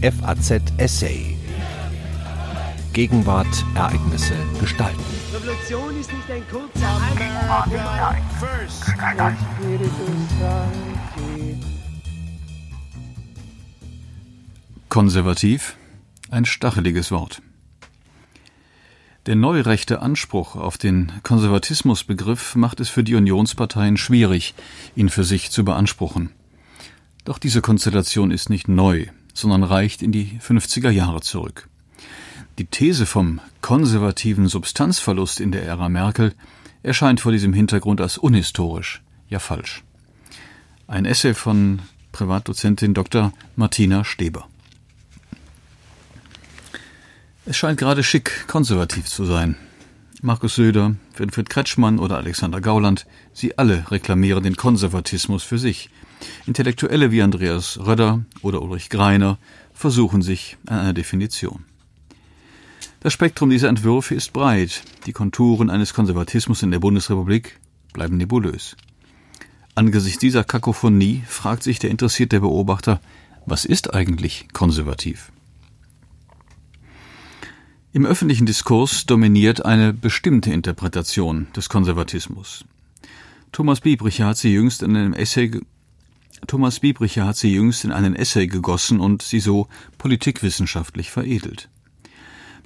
[0.00, 1.36] FAZ Essay.
[2.92, 5.02] Gegenwart, Ereignisse, Gestalten.
[5.34, 7.00] Revolution ist nicht ein kurzer
[14.88, 15.76] Konservativ,
[16.30, 17.42] ein stacheliges Wort.
[19.26, 24.54] Der neurechte Anspruch auf den Konservatismusbegriff macht es für die Unionsparteien schwierig,
[24.94, 26.30] ihn für sich zu beanspruchen.
[27.24, 29.08] Doch diese Konstellation ist nicht neu,
[29.38, 31.68] sondern reicht in die 50er Jahre zurück.
[32.58, 36.34] Die These vom konservativen Substanzverlust in der Ära Merkel
[36.82, 39.84] erscheint vor diesem Hintergrund als unhistorisch, ja falsch.
[40.86, 41.80] Ein Essay von
[42.12, 43.32] Privatdozentin Dr.
[43.56, 44.48] Martina Steber.
[47.46, 49.56] Es scheint gerade schick, konservativ zu sein.
[50.20, 55.90] Markus Söder, Winfried Kretschmann oder Alexander Gauland, sie alle reklamieren den Konservatismus für sich.
[56.44, 59.38] Intellektuelle wie Andreas Röder oder Ulrich Greiner
[59.72, 61.64] versuchen sich an einer Definition.
[62.98, 64.82] Das Spektrum dieser Entwürfe ist breit.
[65.06, 67.60] Die Konturen eines Konservatismus in der Bundesrepublik
[67.92, 68.76] bleiben nebulös.
[69.76, 73.00] Angesichts dieser Kakophonie fragt sich der interessierte Beobachter,
[73.46, 75.30] was ist eigentlich konservativ?
[77.94, 82.66] Im öffentlichen Diskurs dominiert eine bestimmte Interpretation des Konservatismus.
[83.50, 85.62] Thomas Biebricher hat sie jüngst in einem Essay
[86.46, 91.70] Thomas Biebricher hat sie jüngst in einen Essay gegossen und sie so politikwissenschaftlich veredelt.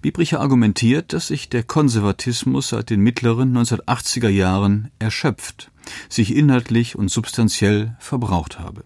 [0.03, 5.71] Biebricher argumentiert, dass sich der Konservatismus seit den mittleren 1980er Jahren erschöpft,
[6.09, 8.85] sich inhaltlich und substanziell verbraucht habe.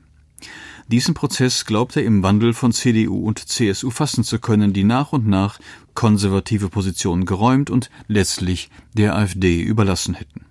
[0.88, 5.12] Diesen Prozess glaubt er im Wandel von CDU und CSU fassen zu können, die nach
[5.12, 5.58] und nach
[5.94, 10.46] konservative Positionen geräumt und letztlich der AfD überlassen hätten.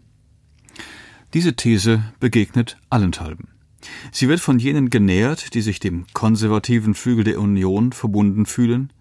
[1.34, 3.50] Diese These begegnet allenthalben.
[4.12, 8.92] Sie wird von jenen genährt, die sich dem konservativen Flügel der Union verbunden fühlen,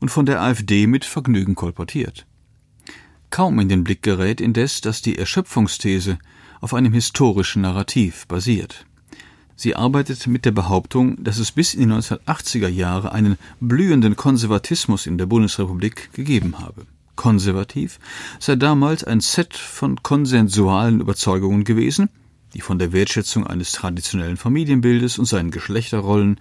[0.00, 2.26] und von der AfD mit Vergnügen kolportiert.
[3.30, 6.18] Kaum in den Blick gerät indes, dass die Erschöpfungsthese
[6.60, 8.86] auf einem historischen Narrativ basiert.
[9.60, 15.04] Sie arbeitet mit der Behauptung, dass es bis in die 1980er Jahre einen blühenden Konservatismus
[15.04, 16.86] in der Bundesrepublik gegeben habe.
[17.16, 17.98] Konservativ
[18.38, 22.08] sei damals ein Set von konsensualen Überzeugungen gewesen,
[22.54, 26.38] die von der Wertschätzung eines traditionellen Familienbildes und seinen Geschlechterrollen,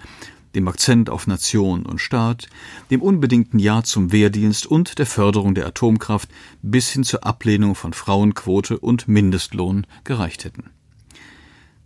[0.54, 2.48] dem Akzent auf Nation und Staat,
[2.92, 6.30] dem unbedingten Ja zum Wehrdienst und der Förderung der Atomkraft
[6.62, 10.70] bis hin zur Ablehnung von Frauenquote und Mindestlohn gereicht hätten.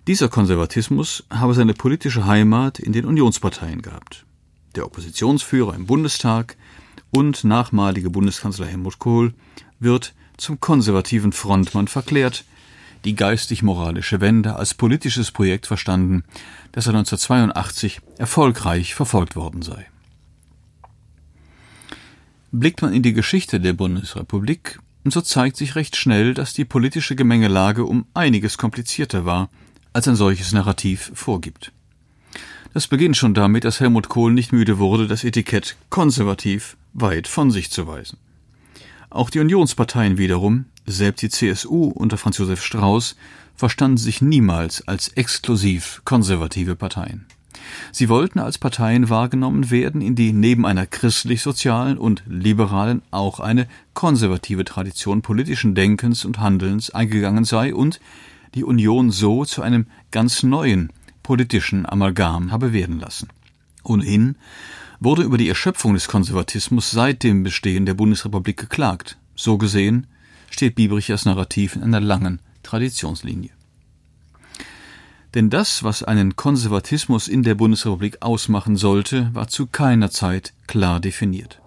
[0.08, 4.26] Dieser Konservatismus habe seine politische Heimat in den Unionsparteien gehabt.
[4.76, 6.58] Der Oppositionsführer im Bundestag
[7.12, 9.36] und nachmalige Bundeskanzler Helmut Kohl
[9.80, 12.46] wird zum konservativen Frontmann verklärt,
[13.06, 16.24] die geistig-moralische Wende als politisches Projekt verstanden,
[16.72, 19.86] das seit 1982 erfolgreich verfolgt worden sei.
[22.52, 27.16] Blickt man in die Geschichte der Bundesrepublik, so zeigt sich recht schnell, dass die politische
[27.16, 29.50] Gemengelage um einiges komplizierter war,
[29.94, 31.72] als ein solches Narrativ vorgibt.
[32.74, 37.52] Das beginnt schon damit, dass Helmut Kohl nicht müde wurde, das Etikett konservativ weit von
[37.52, 38.18] sich zu weisen.
[39.10, 43.18] Auch die Unionsparteien wiederum, selbst die CSU unter Franz Josef Strauß,
[43.56, 47.26] verstanden sich niemals als exklusiv konservative Parteien.
[47.92, 53.68] Sie wollten als Parteien wahrgenommen werden, in die neben einer christlich-sozialen und liberalen auch eine
[53.94, 58.00] konservative Tradition politischen Denkens und Handelns eingegangen sei und
[58.56, 60.92] die Union so zu einem ganz neuen
[61.24, 63.30] politischen Amalgam habe werden lassen.
[63.84, 64.36] Ohnehin
[65.00, 69.18] wurde über die Erschöpfung des Konservatismus seit dem Bestehen der Bundesrepublik geklagt.
[69.36, 70.08] So gesehen
[70.50, 73.52] steht Biebrichers Narrativ in einer langen Traditionslinie.
[75.34, 81.00] Denn das, was einen Konservatismus in der Bundesrepublik ausmachen sollte, war zu keiner Zeit klar
[81.00, 81.61] definiert.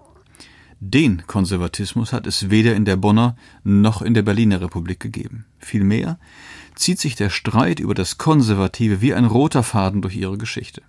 [0.86, 5.46] Den Konservatismus hat es weder in der Bonner noch in der Berliner Republik gegeben.
[5.58, 6.18] Vielmehr
[6.74, 10.82] zieht sich der Streit über das Konservative wie ein roter Faden durch ihre Geschichte.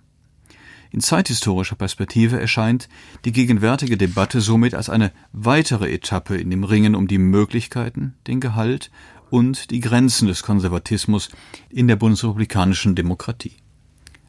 [0.90, 2.90] In zeithistorischer Perspektive erscheint
[3.24, 8.40] die gegenwärtige Debatte somit als eine weitere Etappe in dem Ringen um die Möglichkeiten, den
[8.40, 8.90] Gehalt
[9.30, 11.30] und die Grenzen des Konservatismus
[11.70, 13.56] in der bundesrepublikanischen Demokratie.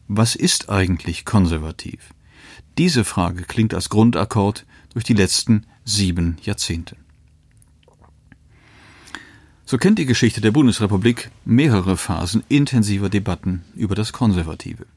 [0.07, 2.13] Was ist eigentlich konservativ?
[2.77, 4.65] Diese Frage klingt als Grundakkord
[4.97, 6.95] durch die letzten sieben Jahrzehnte.
[9.63, 14.87] So kennt die Geschichte der Bundesrepublik mehrere Phasen intensiver Debatten über das Konservative.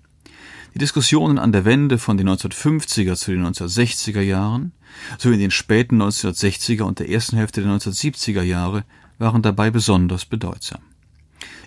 [0.72, 4.72] Die Diskussionen an der Wende von den 1950er zu den 1960er Jahren
[5.18, 8.84] sowie in den späten 1960er und der ersten Hälfte der 1970er Jahre
[9.18, 10.80] waren dabei besonders bedeutsam.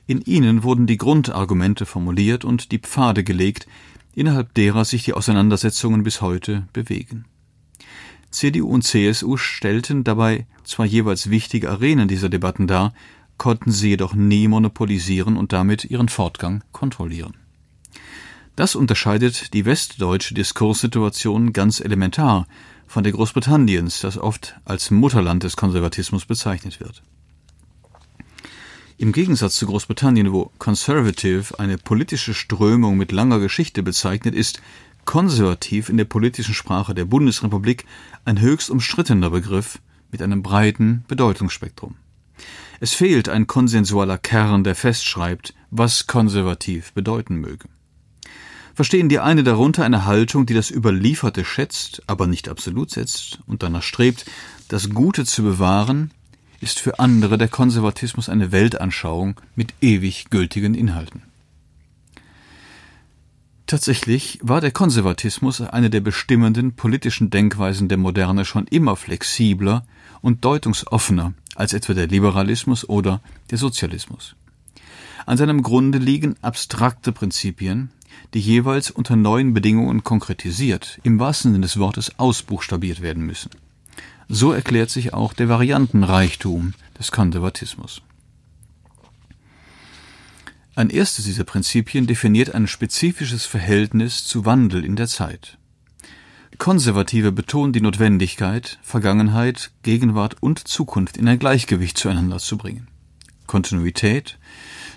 [0.07, 3.67] In ihnen wurden die Grundargumente formuliert und die Pfade gelegt,
[4.15, 7.25] innerhalb derer sich die Auseinandersetzungen bis heute bewegen.
[8.33, 12.93] CDU und CSU stellten dabei zwar jeweils wichtige Arenen dieser Debatten dar,
[13.37, 17.35] konnten sie jedoch nie monopolisieren und damit ihren Fortgang kontrollieren.
[18.55, 22.47] Das unterscheidet die westdeutsche Diskurssituation ganz elementar
[22.87, 27.01] von der Großbritanniens, das oft als Mutterland des Konservatismus bezeichnet wird.
[28.97, 34.61] Im Gegensatz zu Großbritannien, wo Conservative eine politische Strömung mit langer Geschichte bezeichnet, ist
[35.05, 37.85] konservativ in der politischen Sprache der Bundesrepublik
[38.25, 39.79] ein höchst umstrittener Begriff
[40.11, 41.95] mit einem breiten Bedeutungsspektrum.
[42.79, 47.67] Es fehlt ein konsensualer Kern, der festschreibt, was konservativ bedeuten möge.
[48.75, 53.61] Verstehen die eine darunter eine Haltung, die das Überlieferte schätzt, aber nicht absolut setzt und
[53.61, 54.25] danach strebt,
[54.67, 56.11] das Gute zu bewahren,
[56.59, 61.21] ist für andere der Konservatismus eine Weltanschauung mit ewig gültigen Inhalten.
[63.65, 69.85] Tatsächlich war der Konservatismus eine der bestimmenden politischen Denkweisen der Moderne schon immer flexibler
[70.21, 73.21] und deutungsoffener als etwa der Liberalismus oder
[73.51, 74.35] der Sozialismus.
[75.25, 77.89] An seinem Grunde liegen abstrakte Prinzipien,
[78.33, 83.51] die jeweils unter neuen Bedingungen konkretisiert, im wahrsten Sinne des Wortes ausbuchstabiert werden müssen.
[84.27, 88.01] So erklärt sich auch der Variantenreichtum des Konservatismus.
[90.75, 95.59] Ein erstes dieser Prinzipien definiert ein spezifisches Verhältnis zu Wandel in der Zeit.
[96.57, 102.87] Konservative betonen die Notwendigkeit, Vergangenheit, Gegenwart und Zukunft in ein Gleichgewicht zueinander zu bringen.
[103.45, 104.39] Kontinuität,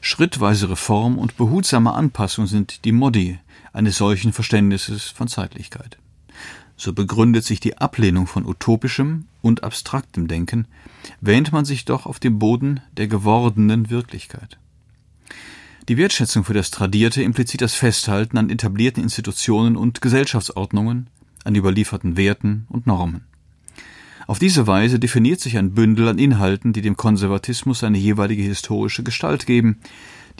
[0.00, 3.38] schrittweise Reform und behutsame Anpassung sind die Modi
[3.75, 5.99] eines solchen Verständnisses von Zeitlichkeit.
[6.78, 10.69] So begründet sich die Ablehnung von utopischem und abstraktem Denken,
[11.20, 14.58] wähnt man sich doch auf dem Boden der gewordenen Wirklichkeit.
[15.88, 21.09] Die Wertschätzung für das Tradierte impliziert das Festhalten an etablierten Institutionen und Gesellschaftsordnungen,
[21.44, 23.25] an überlieferten Werten und Normen.
[24.27, 29.05] Auf diese Weise definiert sich ein Bündel an Inhalten, die dem Konservatismus eine jeweilige historische
[29.05, 29.79] Gestalt geben,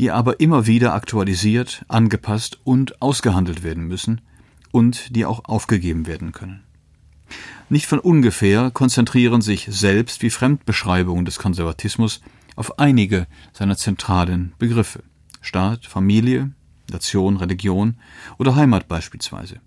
[0.01, 4.23] die aber immer wieder aktualisiert, angepasst und ausgehandelt werden müssen
[4.73, 6.65] und die auch aufgegeben werden können.
[7.69, 12.21] Nicht von ungefähr konzentrieren sich Selbst- wie Fremdbeschreibungen des Konservatismus
[12.57, 15.05] auf einige seiner zentralen Begriffe
[15.41, 16.53] Staat, Familie,
[16.91, 17.97] Nation, Religion
[18.39, 19.61] oder Heimat beispielsweise.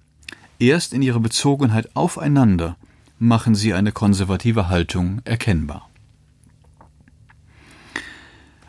[0.59, 2.75] Erst in ihrer Bezogenheit aufeinander
[3.17, 5.89] machen sie eine konservative Haltung erkennbar.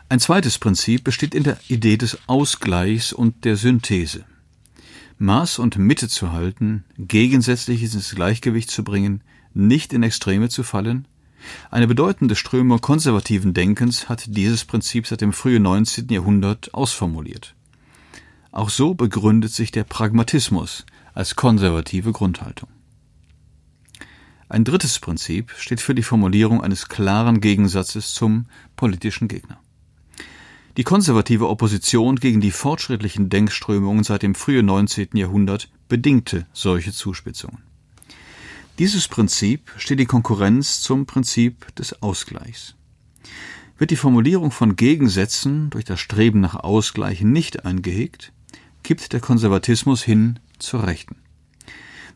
[0.09, 4.25] Ein zweites Prinzip besteht in der Idee des Ausgleichs und der Synthese.
[5.19, 9.21] Maß und Mitte zu halten, Gegensätzliches ins Gleichgewicht zu bringen,
[9.53, 11.07] nicht in Extreme zu fallen.
[11.69, 16.09] Eine bedeutende Strömung konservativen Denkens hat dieses Prinzip seit dem frühen 19.
[16.09, 17.55] Jahrhundert ausformuliert.
[18.51, 22.69] Auch so begründet sich der Pragmatismus als konservative Grundhaltung.
[24.49, 29.61] Ein drittes Prinzip steht für die Formulierung eines klaren Gegensatzes zum politischen Gegner.
[30.75, 35.09] Die konservative Opposition gegen die fortschrittlichen Denkströmungen seit dem frühen 19.
[35.13, 37.70] Jahrhundert bedingte solche Zuspitzungen.
[38.81, 42.73] Dieses Prinzip steht in Konkurrenz zum Prinzip des Ausgleichs.
[43.77, 48.33] Wird die Formulierung von Gegensätzen durch das Streben nach Ausgleich nicht eingehegt,
[48.81, 51.17] kippt der Konservatismus hin zur Rechten.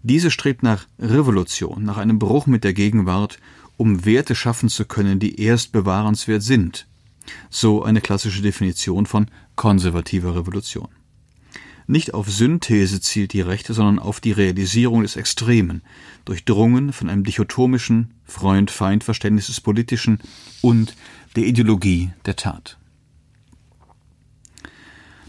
[0.01, 3.37] Diese strebt nach Revolution, nach einem Bruch mit der Gegenwart,
[3.77, 6.87] um Werte schaffen zu können, die erst bewahrenswert sind.
[7.51, 10.87] So eine klassische Definition von konservativer Revolution.
[11.87, 15.83] Nicht auf Synthese zielt die Rechte, sondern auf die Realisierung des Extremen,
[16.25, 20.19] durchdrungen von einem dichotomischen Freund-Feind-Verständnis des Politischen
[20.61, 20.95] und
[21.35, 22.77] der Ideologie der Tat.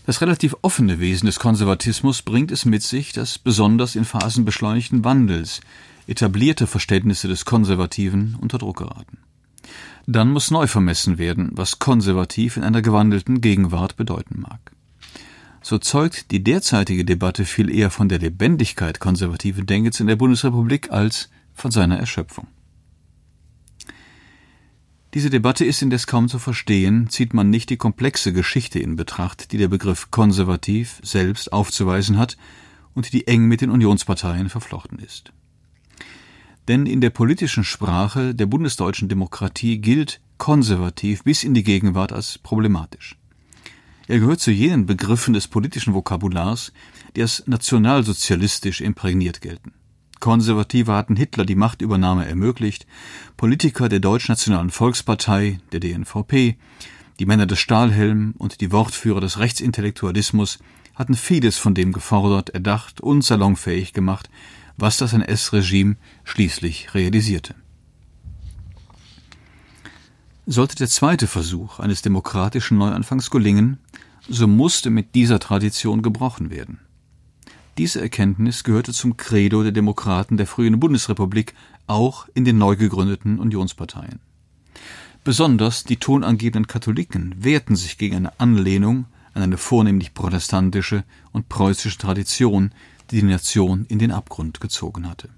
[0.07, 5.05] Das relativ offene Wesen des Konservatismus bringt es mit sich, dass besonders in Phasen beschleunigten
[5.05, 5.61] Wandels
[6.07, 9.19] etablierte Verständnisse des Konservativen unter Druck geraten.
[10.07, 14.76] Dann muss neu vermessen werden, was konservativ in einer gewandelten Gegenwart bedeuten mag.
[15.69, 20.93] So zeugt die derzeitige Debatte viel eher von der Lebendigkeit konservativen Denkens in der Bundesrepublik
[20.93, 22.47] als von seiner Erschöpfung.
[25.13, 29.51] Diese Debatte ist indes kaum zu verstehen, zieht man nicht die komplexe Geschichte in Betracht,
[29.51, 32.37] die der Begriff konservativ selbst aufzuweisen hat
[32.95, 35.33] und die eng mit den Unionsparteien verflochten ist.
[36.69, 42.39] Denn in der politischen Sprache der bundesdeutschen Demokratie gilt konservativ bis in die Gegenwart als
[42.39, 43.17] problematisch.
[44.09, 46.73] Er gehört zu jenen Begriffen des politischen Vokabulars,
[47.17, 49.73] die als nationalsozialistisch imprägniert gelten.
[50.21, 52.87] Konservative hatten Hitler die Machtübernahme ermöglicht,
[53.37, 56.57] Politiker der Deutschnationalen Volkspartei, der DNVP,
[57.19, 60.59] die Männer des Stahlhelm und die Wortführer des Rechtsintellektualismus
[60.95, 64.31] hatten vieles von dem gefordert, erdacht und salonfähig gemacht,
[64.77, 67.55] was das NS-Regime schließlich realisierte.
[70.49, 73.79] Sollte der zweite Versuch eines demokratischen Neuanfangs gelingen,
[74.29, 76.81] so musste mit dieser Tradition gebrochen werden.
[77.79, 81.55] Diese Erkenntnis gehörte zum Credo der Demokraten der frühen Bundesrepublik
[81.87, 84.21] auch in den neu gegründeten Unionsparteien.
[85.25, 91.99] Besonders die tonangebenden Katholiken wehrten sich gegen eine Anlehnung an eine vornehmlich protestantische und preußische
[91.99, 92.71] Tradition,
[93.11, 95.29] die die Nation in den Abgrund gezogen hatte.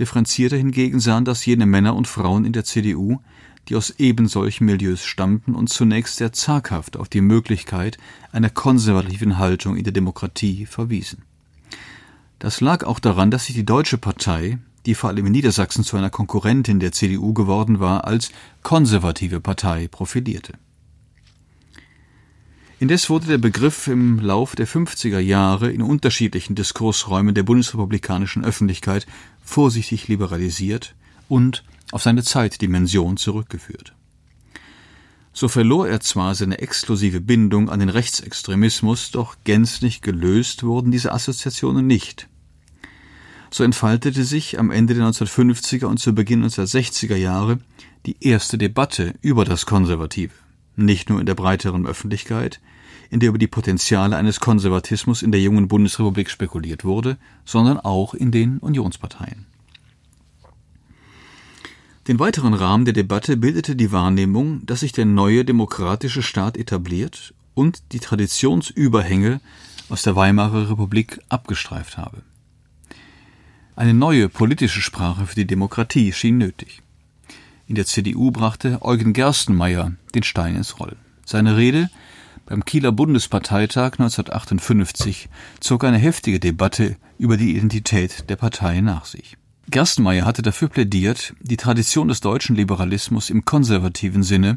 [0.00, 3.18] Differenzierter hingegen sahen das jene Männer und Frauen in der CDU,
[3.68, 7.98] die aus ebensolchen Milieus stammten und zunächst sehr zaghaft auf die Möglichkeit
[8.32, 11.22] einer konservativen Haltung in der Demokratie verwiesen.
[12.38, 15.96] Das lag auch daran, dass sich die Deutsche Partei, die vor allem in Niedersachsen zu
[15.96, 18.30] einer Konkurrentin der CDU geworden war, als
[18.62, 20.54] konservative Partei profilierte.
[22.80, 29.06] Indes wurde der Begriff im Lauf der 50er Jahre in unterschiedlichen Diskursräumen der bundesrepublikanischen Öffentlichkeit
[29.42, 30.94] vorsichtig liberalisiert
[31.28, 33.94] und auf seine Zeitdimension zurückgeführt.
[35.32, 41.12] So verlor er zwar seine exklusive Bindung an den Rechtsextremismus, doch gänzlich gelöst wurden diese
[41.12, 42.28] Assoziationen nicht.
[43.50, 47.60] So entfaltete sich am Ende der 1950er und zu Beginn 1960er Jahre
[48.04, 50.34] die erste Debatte über das Konservative,
[50.76, 52.60] nicht nur in der breiteren Öffentlichkeit,
[53.10, 58.12] in der über die Potenziale eines Konservatismus in der jungen Bundesrepublik spekuliert wurde, sondern auch
[58.12, 59.46] in den Unionsparteien.
[62.08, 67.34] Den weiteren Rahmen der Debatte bildete die Wahrnehmung, dass sich der neue demokratische Staat etabliert
[67.52, 69.42] und die Traditionsüberhänge
[69.90, 72.22] aus der Weimarer Republik abgestreift habe.
[73.76, 76.80] Eine neue politische Sprache für die Demokratie schien nötig.
[77.66, 80.96] In der CDU brachte Eugen Gerstenmaier den Stein ins Rollen.
[81.26, 81.90] Seine Rede
[82.46, 85.28] beim Kieler Bundesparteitag 1958
[85.60, 89.37] zog eine heftige Debatte über die Identität der Partei nach sich.
[89.70, 94.56] Gerstenmaier hatte dafür plädiert, die Tradition des deutschen Liberalismus im konservativen Sinne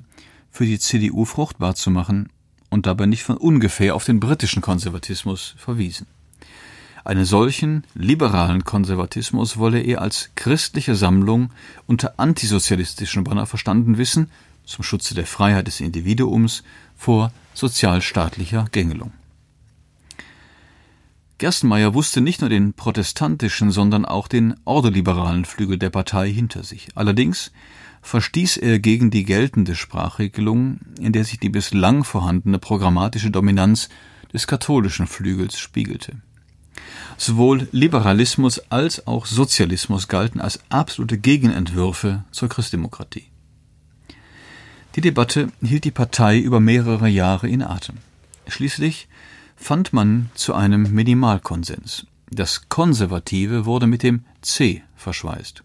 [0.50, 2.30] für die CDU fruchtbar zu machen
[2.70, 6.08] und dabei nicht von ungefähr auf den britischen Konservatismus verwiesen.
[7.04, 11.52] Einen solchen liberalen Konservatismus wolle er als christliche Sammlung
[11.88, 14.32] unter antisozialistischen Banner verstanden wissen,
[14.64, 16.64] zum Schutze der Freiheit des Individuums
[16.96, 19.12] vor sozialstaatlicher Gängelung.
[21.42, 26.90] Gerstenmaier wusste nicht nur den protestantischen, sondern auch den ordoliberalen Flügel der Partei hinter sich.
[26.94, 27.52] Allerdings
[28.04, 33.90] verstieß er gegen die geltende Sprachregelung, in der sich die bislang vorhandene programmatische Dominanz
[34.32, 36.18] des katholischen Flügels spiegelte.
[37.18, 43.26] Sowohl Liberalismus als auch Sozialismus galten als absolute Gegenentwürfe zur Christdemokratie.
[44.96, 47.98] Die Debatte hielt die Partei über mehrere Jahre in Atem.
[48.48, 49.08] Schließlich
[49.62, 52.08] fand man zu einem Minimalkonsens.
[52.30, 55.64] Das Konservative wurde mit dem C verschweißt.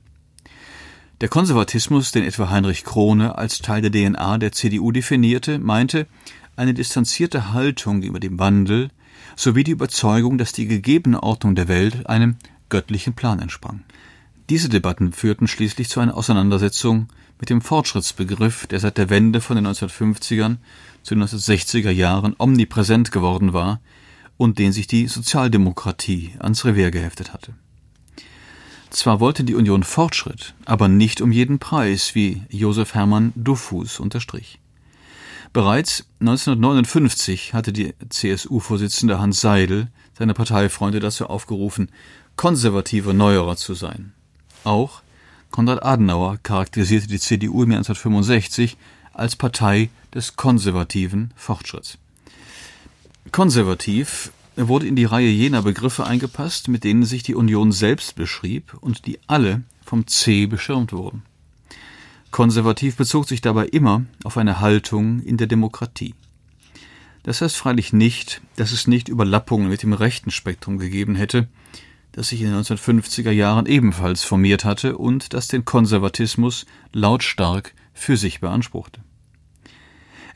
[1.23, 6.07] Der Konservatismus, den etwa Heinrich Krone als Teil der DNA der CDU definierte, meinte
[6.57, 8.91] eine distanzierte Haltung über dem Wandel
[9.35, 12.37] sowie die Überzeugung, dass die gegebene Ordnung der Welt einem
[12.69, 13.83] göttlichen Plan entsprang.
[14.51, 17.09] Diese Debatten führten schließlich zu einer Auseinandersetzung
[17.41, 20.59] mit dem Fortschrittsbegriff, der seit der Wende von den 1950ern
[21.07, 23.81] zu den 1960er Jahren omnipräsent geworden war
[24.37, 27.55] und den sich die Sozialdemokratie ans Revier geheftet hatte.
[28.91, 34.59] Zwar wollte die Union Fortschritt, aber nicht um jeden Preis, wie Josef Hermann Duffus unterstrich.
[35.53, 41.89] Bereits 1959 hatte die CSU-Vorsitzende Hans Seidel seine Parteifreunde dazu aufgerufen,
[42.35, 44.13] konservative Neuerer zu sein.
[44.65, 45.03] Auch
[45.53, 48.77] Konrad Adenauer charakterisierte die CDU im Jahr 1965
[49.13, 51.99] als Partei des konservativen Fortschritts.
[53.33, 58.75] Konservativ wurde in die Reihe jener Begriffe eingepasst, mit denen sich die Union selbst beschrieb
[58.81, 61.23] und die alle vom C beschirmt wurden.
[62.31, 66.15] Konservativ bezog sich dabei immer auf eine Haltung in der Demokratie.
[67.23, 71.49] Das heißt freilich nicht, dass es nicht Überlappungen mit dem rechten Spektrum gegeben hätte,
[72.13, 78.17] das sich in den 1950er Jahren ebenfalls formiert hatte und das den Konservatismus lautstark für
[78.17, 79.01] sich beanspruchte.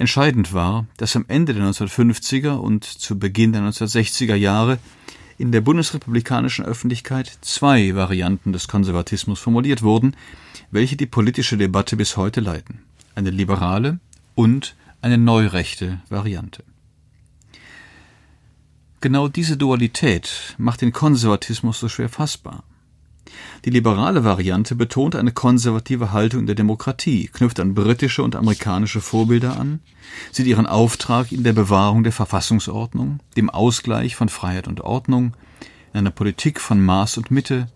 [0.00, 4.78] Entscheidend war, dass am Ende der 1950er und zu Beginn der 1960er Jahre
[5.36, 10.16] in der bundesrepublikanischen Öffentlichkeit zwei Varianten des Konservatismus formuliert wurden,
[10.70, 12.80] welche die politische Debatte bis heute leiten.
[13.14, 14.00] Eine liberale
[14.34, 16.64] und eine neurechte Variante.
[19.02, 22.64] Genau diese Dualität macht den Konservatismus so schwer fassbar.
[23.64, 29.58] Die liberale Variante betont eine konservative Haltung der Demokratie, knüpft an britische und amerikanische Vorbilder
[29.58, 29.80] an,
[30.32, 35.34] sieht ihren Auftrag in der Bewahrung der Verfassungsordnung, dem Ausgleich von Freiheit und Ordnung,
[35.92, 37.68] in einer Politik von Maß und Mitte,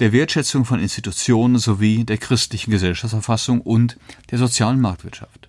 [0.00, 3.98] der Wertschätzung von Institutionen sowie der christlichen Gesellschaftsverfassung und
[4.30, 5.48] der sozialen Marktwirtschaft.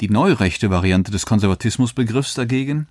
[0.00, 2.86] Die neurechte Variante des Konservatismusbegriffs dagegen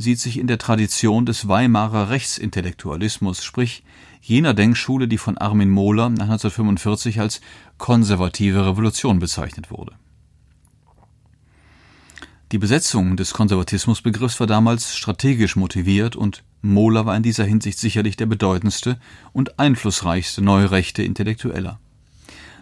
[0.00, 3.84] sieht sich in der Tradition des Weimarer Rechtsintellektualismus, sprich
[4.22, 7.42] jener Denkschule, die von Armin Mohler nach 1945 als
[7.76, 9.92] konservative Revolution bezeichnet wurde.
[12.50, 18.16] Die Besetzung des Konservatismusbegriffs war damals strategisch motiviert und Mohler war in dieser Hinsicht sicherlich
[18.16, 18.98] der bedeutendste
[19.32, 21.78] und einflussreichste neurechte Intellektueller.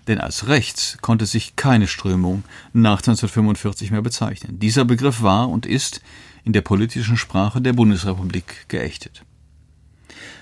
[0.09, 2.42] Denn als rechts konnte sich keine Strömung
[2.73, 4.59] nach 1945 mehr bezeichnen.
[4.59, 6.00] Dieser Begriff war und ist
[6.45, 9.25] in der politischen Sprache der Bundesrepublik geächtet.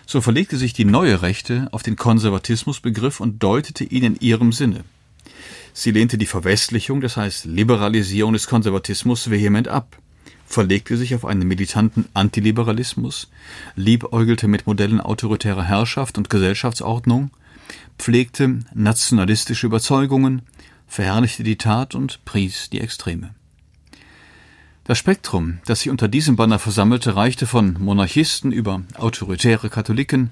[0.07, 4.85] So verlegte sich die neue Rechte auf den Konservatismusbegriff und deutete ihn in ihrem Sinne.
[5.73, 9.99] Sie lehnte die Verwestlichung, das heißt Liberalisierung des Konservatismus vehement ab,
[10.47, 13.29] verlegte sich auf einen militanten Antiliberalismus,
[13.75, 17.31] liebäugelte mit Modellen autoritärer Herrschaft und Gesellschaftsordnung,
[17.99, 20.43] pflegte nationalistische Überzeugungen,
[20.87, 23.35] verherrlichte die Tat und pries die Extreme.
[24.87, 30.31] Das Spektrum, das sich unter diesem Banner versammelte, reichte von Monarchisten über autoritäre Katholiken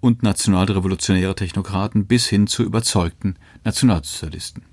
[0.00, 4.64] und nationalrevolutionäre Technokraten bis hin zu überzeugten Nationalsozialisten.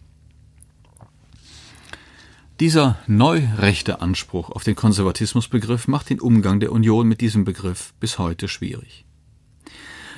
[2.59, 8.17] Dieser neurechte Anspruch auf den Konservatismusbegriff macht den Umgang der Union mit diesem Begriff bis
[8.17, 9.05] heute schwierig.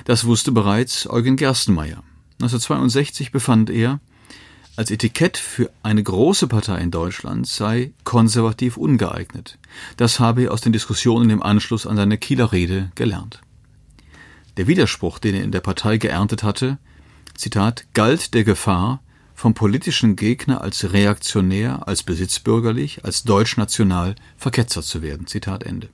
[0.06, 2.02] Das wusste bereits Eugen Gerstenmaier.
[2.40, 4.00] 1962 befand er,
[4.76, 9.58] als Etikett für eine große Partei in Deutschland sei konservativ ungeeignet.
[9.96, 13.40] Das habe er aus den Diskussionen im Anschluss an seine Kieler Rede gelernt.
[14.56, 16.78] Der Widerspruch, den er in der Partei geerntet hatte,
[17.34, 19.02] Zitat, galt der Gefahr,
[19.34, 25.26] vom politischen Gegner als reaktionär, als besitzbürgerlich, als deutschnational verketzert zu werden.
[25.26, 25.88] Zitat Ende.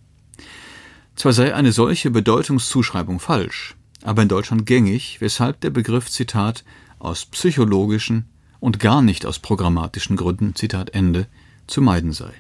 [1.17, 6.65] Zwar sei eine solche Bedeutungszuschreibung falsch, aber in Deutschland gängig, weshalb der Begriff Zitat
[6.99, 8.29] aus psychologischen
[8.61, 11.27] und gar nicht aus programmatischen Gründen, Zitat Ende,
[11.67, 12.33] zu meiden sei.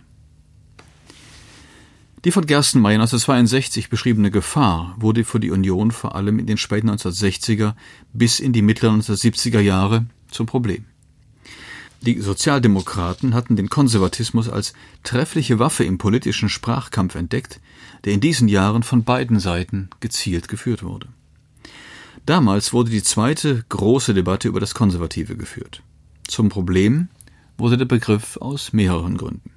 [2.24, 6.90] Die von Gerstenmaier 1962 beschriebene Gefahr wurde für die Union vor allem in den späten
[6.90, 7.74] 1960er
[8.12, 10.84] bis in die mittleren 1970er Jahre zum Problem.
[12.00, 17.60] Die Sozialdemokraten hatten den Konservatismus als treffliche Waffe im politischen Sprachkampf entdeckt,
[18.04, 21.08] der in diesen Jahren von beiden Seiten gezielt geführt wurde.
[22.26, 25.82] Damals wurde die zweite große Debatte über das Konservative geführt.
[26.28, 27.08] Zum Problem
[27.56, 29.50] wurde der Begriff aus mehreren Gründen.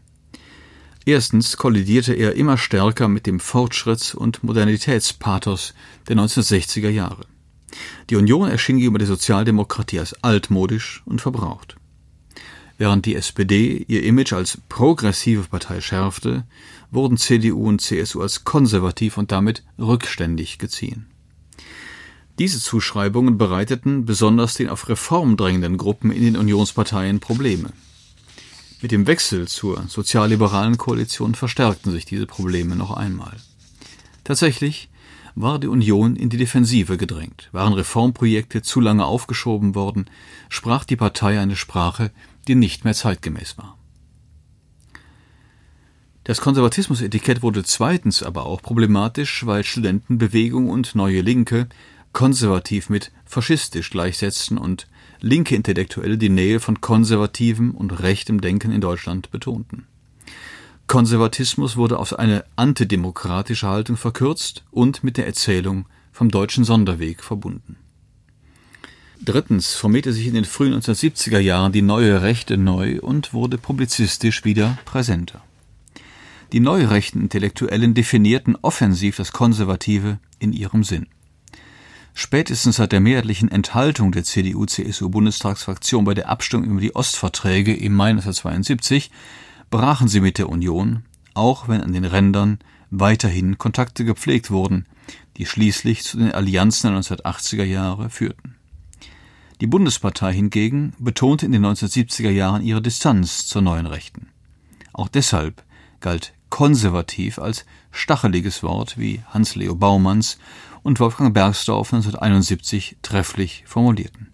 [1.06, 5.74] Erstens kollidierte er immer stärker mit dem Fortschritts- und Modernitätspathos
[6.08, 7.26] der 1960er Jahre.
[8.10, 11.76] Die Union erschien gegenüber der Sozialdemokratie als altmodisch und verbraucht.
[12.78, 16.46] Während die SPD ihr Image als progressive Partei schärfte,
[16.90, 21.11] wurden CDU und CSU als konservativ und damit rückständig geziehen.
[22.40, 27.72] Diese Zuschreibungen bereiteten besonders den auf Reform drängenden Gruppen in den Unionsparteien Probleme.
[28.82, 33.38] Mit dem Wechsel zur sozialliberalen Koalition verstärkten sich diese Probleme noch einmal.
[34.24, 34.90] Tatsächlich
[35.36, 40.10] war die Union in die Defensive gedrängt, waren Reformprojekte zu lange aufgeschoben worden,
[40.50, 42.12] sprach die Partei eine Sprache,
[42.48, 43.78] die nicht mehr zeitgemäß war.
[46.24, 51.68] Das Konservatismusetikett wurde zweitens aber auch problematisch, weil Studentenbewegung und Neue Linke
[52.14, 54.88] konservativ mit faschistisch gleichsetzten und
[55.22, 59.88] linke Intellektuelle die Nähe von konservativem und rechtem Denken in Deutschland betonten.
[60.88, 67.78] Konservatismus wurde auf eine antidemokratische Haltung verkürzt und mit der Erzählung vom deutschen Sonderweg verbunden.
[69.24, 74.44] Drittens formierte sich in den frühen 1970er Jahren die neue Rechte neu und wurde publizistisch
[74.44, 75.42] wieder präsenter.
[76.52, 81.08] Die neurechten Intellektuellen definierten offensiv das Konservative in ihrem Sinn.
[82.14, 88.10] Spätestens seit der mehrheitlichen Enthaltung der CDU-CSU-Bundestagsfraktion bei der Abstimmung über die Ostverträge im Mai
[88.10, 89.12] 1972
[89.70, 94.86] brachen sie mit der Union, auch wenn an den Rändern weiterhin Kontakte gepflegt wurden,
[95.38, 98.56] die schließlich zu den Allianzen der 1980er Jahre führten.
[99.62, 104.28] Die Bundespartei hingegen betonte in den 1970er Jahren ihre Distanz zur neuen Rechten.
[104.92, 105.64] Auch deshalb
[106.02, 110.38] galt konservativ als stacheliges Wort, wie Hans-Leo Baumanns
[110.84, 114.32] und Wolfgang Bergsdorf 1971 trefflich formulierten.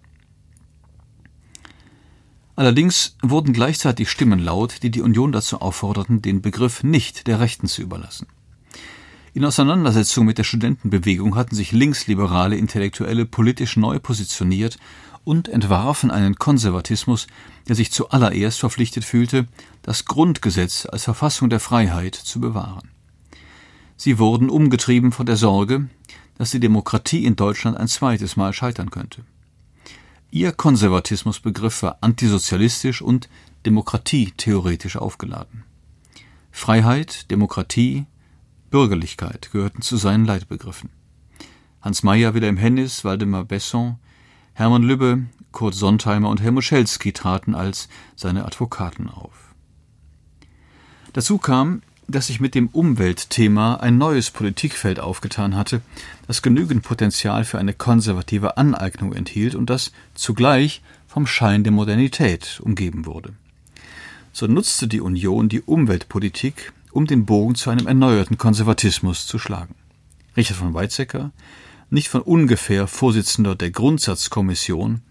[2.55, 7.67] Allerdings wurden gleichzeitig Stimmen laut, die die Union dazu aufforderten, den Begriff nicht der Rechten
[7.67, 8.27] zu überlassen.
[9.35, 14.79] In Auseinandersetzung mit der Studentenbewegung hatten sich linksliberale Intellektuelle politisch neu positioniert
[15.23, 17.27] und entwarfen einen Konservatismus,
[17.67, 19.45] der sich zuallererst verpflichtet fühlte,
[19.83, 22.89] das Grundgesetz als Verfassung der Freiheit zu bewahren.
[23.95, 25.89] Sie wurden umgetrieben von der Sorge,
[26.37, 29.23] dass die Demokratie in Deutschland ein zweites Mal scheitern könnte.
[30.29, 33.29] Ihr Konservatismusbegriff war antisozialistisch und
[33.65, 35.63] demokratietheoretisch aufgeladen.
[36.51, 38.05] Freiheit, Demokratie,
[38.69, 40.89] Bürgerlichkeit gehörten zu seinen Leitbegriffen.
[41.81, 43.97] Hans Mayer, Wilhelm Hennis, Waldemar Besson,
[44.53, 49.55] Hermann Lübbe, Kurt Sontheimer und Helmut Schelzky traten als seine Advokaten auf.
[51.13, 55.81] Dazu kam, dass sich mit dem Umweltthema ein neues Politikfeld aufgetan hatte,
[56.25, 62.61] das genügend Potenzial für eine konservative Aneignung enthielt und das zugleich vom Schein der Modernität
[62.63, 63.33] umgeben wurde.
[64.31, 69.75] So nutzte die Union die Umweltpolitik, um den Bogen zu einem erneuerten Konservatismus zu schlagen.
[70.37, 71.31] Richard von Weizsäcker,
[71.89, 75.01] nicht von ungefähr Vorsitzender der Grundsatzkommission,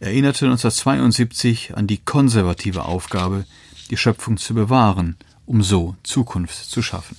[0.00, 3.46] erinnerte 1972 an die konservative Aufgabe,
[3.90, 7.16] die Schöpfung zu bewahren um so Zukunft zu schaffen.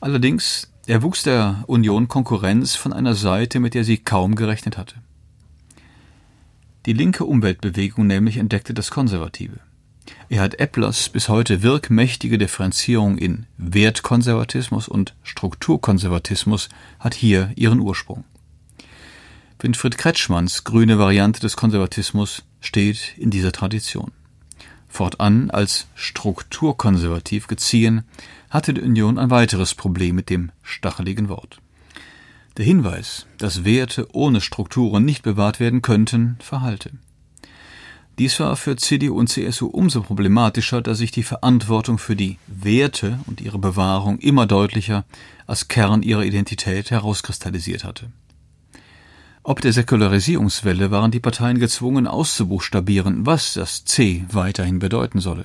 [0.00, 4.96] Allerdings erwuchs der Union Konkurrenz von einer Seite, mit der sie kaum gerechnet hatte.
[6.86, 9.60] Die linke Umweltbewegung nämlich entdeckte das Konservative.
[10.28, 18.24] Erhard Eplers bis heute wirkmächtige Differenzierung in Wertkonservatismus und Strukturkonservatismus hat hier ihren Ursprung.
[19.60, 24.12] Winfried Kretschmanns grüne Variante des Konservatismus steht in dieser Tradition
[24.94, 28.04] fortan als strukturkonservativ geziehen,
[28.48, 31.60] hatte die Union ein weiteres Problem mit dem stacheligen Wort.
[32.56, 36.92] Der Hinweis, dass Werte ohne Strukturen nicht bewahrt werden könnten, verhalte.
[38.18, 43.18] Dies war für CDU und CSU umso problematischer, da sich die Verantwortung für die Werte
[43.26, 45.04] und ihre Bewahrung immer deutlicher
[45.48, 48.12] als Kern ihrer Identität herauskristallisiert hatte.
[49.46, 55.44] Ob der Säkularisierungswelle waren die Parteien gezwungen auszubuchstabieren, was das C weiterhin bedeuten solle.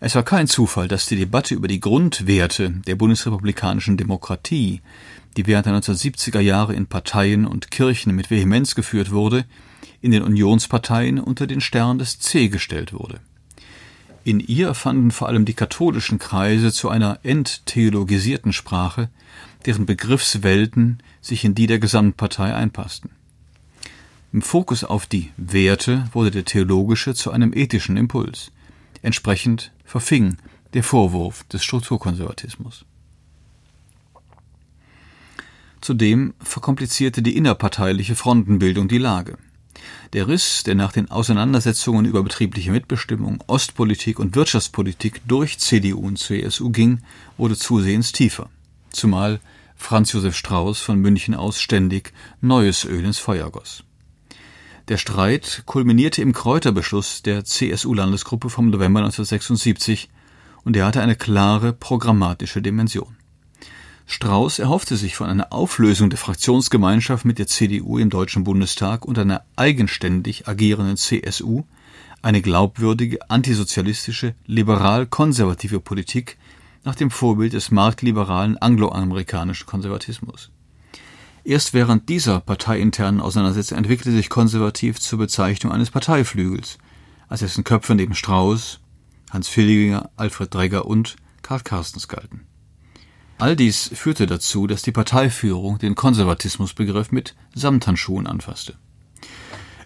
[0.00, 4.80] Es war kein Zufall, dass die Debatte über die Grundwerte der bundesrepublikanischen Demokratie,
[5.36, 9.44] die während der 1970er Jahre in Parteien und Kirchen mit Vehemenz geführt wurde,
[10.00, 13.20] in den Unionsparteien unter den Stern des C gestellt wurde.
[14.24, 19.10] In ihr fanden vor allem die katholischen Kreise zu einer enttheologisierten Sprache,
[19.64, 23.10] deren Begriffswelten sich in die der Gesamtpartei einpassten.
[24.32, 28.50] Im Fokus auf die Werte wurde der theologische zu einem ethischen Impuls.
[29.02, 30.36] Entsprechend verfing
[30.74, 32.84] der Vorwurf des Strukturkonservatismus.
[35.80, 39.38] Zudem verkomplizierte die innerparteiliche Frontenbildung die Lage.
[40.12, 46.18] Der Riss, der nach den Auseinandersetzungen über betriebliche Mitbestimmung, Ostpolitik und Wirtschaftspolitik durch CDU und
[46.18, 47.00] CSU ging,
[47.36, 48.50] wurde zusehends tiefer,
[48.96, 49.40] zumal
[49.76, 53.84] Franz Josef Strauß von München aus ständig neues Öl ins Feuer goss.
[54.88, 60.08] Der Streit kulminierte im Kräuterbeschluss der CSU-Landesgruppe vom November 1976
[60.64, 63.16] und er hatte eine klare programmatische Dimension.
[64.06, 69.18] Strauß erhoffte sich von einer Auflösung der Fraktionsgemeinschaft mit der CDU im Deutschen Bundestag und
[69.18, 71.64] einer eigenständig agierenden CSU
[72.22, 76.38] eine glaubwürdige antisozialistische, liberal-konservative Politik
[76.86, 80.52] nach dem Vorbild des marktliberalen angloamerikanischen Konservatismus.
[81.42, 86.78] Erst während dieser parteiinternen Auseinandersetzung entwickelte sich konservativ zur Bezeichnung eines Parteiflügels,
[87.28, 88.78] als dessen Köpfe neben Strauß,
[89.30, 92.46] Hans Villiger, Alfred Dregger und Karl Carstens galten.
[93.38, 98.74] All dies führte dazu, dass die Parteiführung den Konservatismusbegriff mit Samthandschuhen anfasste.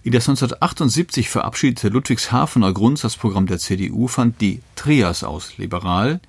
[0.03, 6.21] In das 1978 verabschiedete Ludwigshafener Grundsatzprogramm der CDU fand die Trias aus liberal,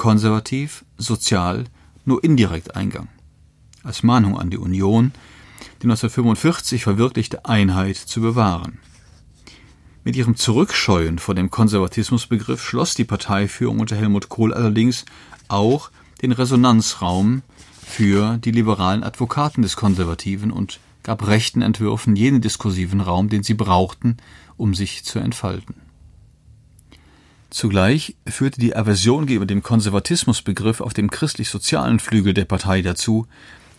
[0.00, 1.64] konservativ, sozial
[2.06, 3.08] nur indirekt Eingang.
[3.82, 5.12] Als Mahnung an die Union,
[5.82, 8.78] die 1945 verwirklichte Einheit zu bewahren.
[10.02, 15.04] Mit ihrem Zurückscheuen vor dem Konservatismusbegriff schloss die Parteiführung unter Helmut Kohl allerdings
[15.48, 15.90] auch
[16.22, 17.42] den Resonanzraum
[17.86, 23.52] für die liberalen Advokaten des Konservativen und gab rechten Entwürfen jenen diskursiven Raum, den sie
[23.52, 24.16] brauchten,
[24.56, 25.89] um sich zu entfalten.
[27.50, 33.26] Zugleich führte die Aversion gegenüber dem Konservatismusbegriff auf dem christlich-sozialen Flügel der Partei dazu,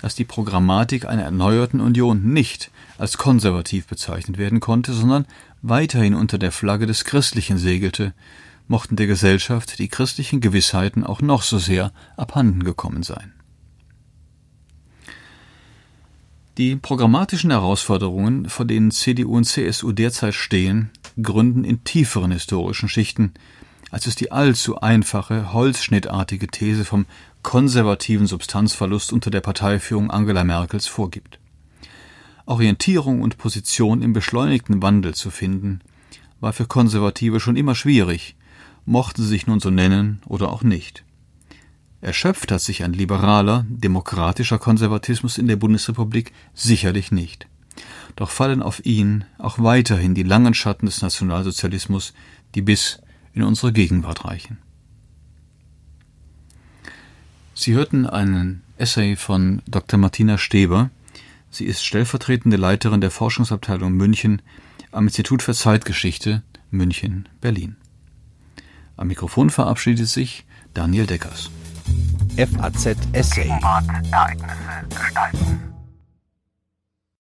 [0.02, 5.26] dass die Programmatik einer erneuerten Union nicht als konservativ bezeichnet werden konnte, sondern
[5.62, 8.14] weiterhin unter der Flagge des Christlichen segelte,
[8.68, 13.34] mochten der Gesellschaft die christlichen Gewissheiten auch noch so sehr abhanden gekommen sein.
[16.58, 20.90] Die programmatischen Herausforderungen, vor denen CDU und CSU derzeit stehen,
[21.22, 23.34] gründen in tieferen historischen Schichten,
[23.92, 27.06] als es die allzu einfache, holzschnittartige These vom
[27.44, 31.40] konservativen Substanzverlust unter der Parteiführung Angela Merkels vorgibt.
[32.46, 35.82] Orientierung und Position im beschleunigten Wandel zu finden,
[36.40, 38.36] war für Konservative schon immer schwierig,
[38.86, 41.04] mochten sie sich nun so nennen oder auch nicht.
[42.00, 47.48] Erschöpft hat sich ein liberaler, demokratischer Konservatismus in der Bundesrepublik sicherlich nicht.
[48.16, 52.14] Doch fallen auf ihn auch weiterhin die langen Schatten des Nationalsozialismus,
[52.56, 53.02] die bis
[53.34, 54.58] in unsere Gegenwart reichen.
[57.54, 60.00] Sie hörten einen Essay von Dr.
[60.00, 60.90] Martina Steber.
[61.50, 64.42] Sie ist stellvertretende Leiterin der Forschungsabteilung München
[64.92, 67.76] am Institut für Zeitgeschichte München, Berlin.
[68.98, 71.52] Am Mikrofon verabschiedet sich Daniel Deckers.
[72.38, 73.44] FAZ Essay.
[73.44, 75.72] Gegenwart, Ereignisse gestalten.